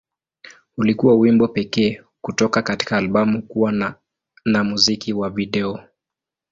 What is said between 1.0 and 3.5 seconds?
wimbo pekee kutoka katika albamu